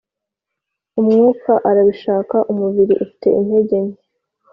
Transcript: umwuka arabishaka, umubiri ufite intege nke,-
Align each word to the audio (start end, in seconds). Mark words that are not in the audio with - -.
umwuka 0.99 1.51
arabishaka, 1.69 2.35
umubiri 2.51 2.93
ufite 3.05 3.27
intege 3.39 3.75
nke,- 3.85 3.95